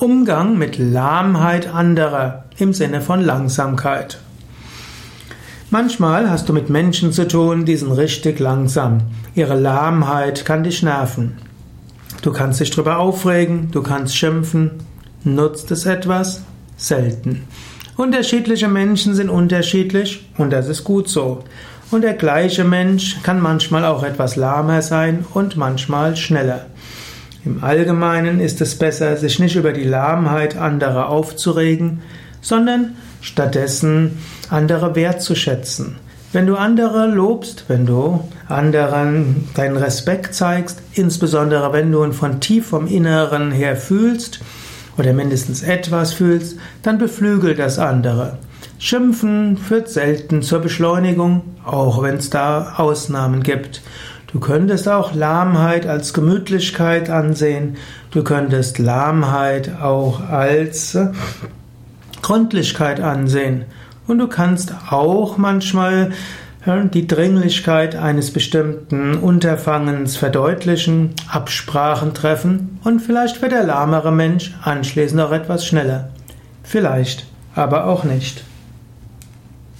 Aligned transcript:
Umgang 0.00 0.56
mit 0.56 0.78
Lahmheit 0.78 1.74
anderer 1.74 2.44
im 2.56 2.72
Sinne 2.72 3.00
von 3.00 3.20
Langsamkeit. 3.20 4.20
Manchmal 5.70 6.30
hast 6.30 6.48
du 6.48 6.52
mit 6.52 6.70
Menschen 6.70 7.12
zu 7.12 7.26
tun, 7.26 7.64
die 7.64 7.74
sind 7.74 7.90
richtig 7.90 8.38
langsam. 8.38 9.00
Ihre 9.34 9.58
Lahmheit 9.58 10.44
kann 10.44 10.62
dich 10.62 10.84
nerven. 10.84 11.38
Du 12.22 12.32
kannst 12.32 12.60
dich 12.60 12.70
darüber 12.70 12.98
aufregen, 12.98 13.72
du 13.72 13.82
kannst 13.82 14.16
schimpfen. 14.16 14.70
Nutzt 15.24 15.72
es 15.72 15.84
etwas? 15.84 16.42
Selten. 16.76 17.42
Unterschiedliche 17.96 18.68
Menschen 18.68 19.16
sind 19.16 19.30
unterschiedlich 19.30 20.28
und 20.38 20.52
das 20.52 20.68
ist 20.68 20.84
gut 20.84 21.08
so. 21.08 21.42
Und 21.90 22.02
der 22.02 22.14
gleiche 22.14 22.62
Mensch 22.62 23.20
kann 23.24 23.40
manchmal 23.40 23.84
auch 23.84 24.04
etwas 24.04 24.36
lahmer 24.36 24.80
sein 24.80 25.24
und 25.34 25.56
manchmal 25.56 26.16
schneller. 26.16 26.66
Im 27.44 27.62
Allgemeinen 27.62 28.40
ist 28.40 28.60
es 28.60 28.74
besser, 28.76 29.16
sich 29.16 29.38
nicht 29.38 29.56
über 29.56 29.72
die 29.72 29.84
Lahmheit 29.84 30.56
anderer 30.56 31.08
aufzuregen, 31.08 32.02
sondern 32.40 32.96
stattdessen 33.20 34.18
andere 34.50 34.94
wertzuschätzen. 34.94 35.96
Wenn 36.32 36.46
du 36.46 36.56
andere 36.56 37.06
lobst, 37.06 37.64
wenn 37.68 37.86
du 37.86 38.20
anderen 38.48 39.48
deinen 39.54 39.78
Respekt 39.78 40.34
zeigst, 40.34 40.82
insbesondere 40.92 41.72
wenn 41.72 41.90
du 41.90 42.04
ihn 42.04 42.12
von 42.12 42.40
tief 42.40 42.66
vom 42.66 42.86
Inneren 42.86 43.50
her 43.50 43.76
fühlst 43.76 44.40
oder 44.98 45.14
mindestens 45.14 45.62
etwas 45.62 46.12
fühlst, 46.12 46.58
dann 46.82 46.98
beflügel 46.98 47.54
das 47.54 47.78
andere. 47.78 48.36
Schimpfen 48.78 49.56
führt 49.56 49.88
selten 49.88 50.42
zur 50.42 50.60
Beschleunigung, 50.60 51.42
auch 51.64 52.02
wenn 52.02 52.16
es 52.16 52.30
da 52.30 52.74
Ausnahmen 52.76 53.42
gibt. 53.42 53.80
Du 54.32 54.40
könntest 54.40 54.88
auch 54.88 55.14
Lahmheit 55.14 55.86
als 55.86 56.12
Gemütlichkeit 56.12 57.08
ansehen. 57.08 57.76
Du 58.10 58.22
könntest 58.22 58.78
Lahmheit 58.78 59.80
auch 59.80 60.20
als 60.28 60.94
äh, 60.94 61.08
Gründlichkeit 62.20 63.00
ansehen. 63.00 63.64
Und 64.06 64.18
du 64.18 64.28
kannst 64.28 64.74
auch 64.90 65.36
manchmal 65.38 66.10
die 66.92 67.06
Dringlichkeit 67.06 67.96
eines 67.96 68.32
bestimmten 68.32 69.14
Unterfangens 69.14 70.16
verdeutlichen, 70.16 71.14
Absprachen 71.30 72.12
treffen 72.12 72.78
und 72.84 73.00
vielleicht 73.00 73.40
wird 73.40 73.52
der 73.52 73.64
lahmere 73.64 74.12
Mensch 74.12 74.54
anschließend 74.62 75.20
auch 75.20 75.32
etwas 75.32 75.64
schneller. 75.64 76.10
Vielleicht, 76.64 77.26
aber 77.54 77.86
auch 77.86 78.04
nicht. 78.04 78.44